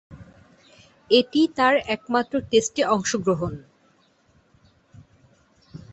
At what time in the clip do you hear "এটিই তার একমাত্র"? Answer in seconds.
1.09-2.33